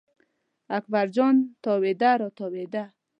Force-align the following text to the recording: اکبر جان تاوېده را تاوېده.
اکبر 0.77 1.05
جان 1.15 1.35
تاوېده 1.63 2.11
را 2.19 2.29
تاوېده. 2.37 2.83